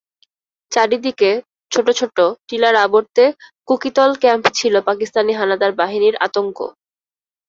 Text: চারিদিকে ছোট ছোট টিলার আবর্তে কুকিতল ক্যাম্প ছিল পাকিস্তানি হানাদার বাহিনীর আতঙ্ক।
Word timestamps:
চারিদিকে 0.71 1.29
ছোট 1.71 1.87
ছোট 1.99 2.17
টিলার 2.47 2.75
আবর্তে 2.85 3.23
কুকিতল 3.67 4.11
ক্যাম্প 4.21 4.45
ছিল 4.57 4.73
পাকিস্তানি 4.89 5.31
হানাদার 5.33 5.71
বাহিনীর 5.79 6.15
আতঙ্ক। 6.25 6.57